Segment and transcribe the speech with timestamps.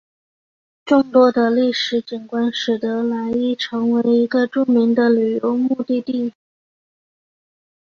[0.83, 6.33] 众多的历史景观使得莱伊成为一个著名的旅游目的地。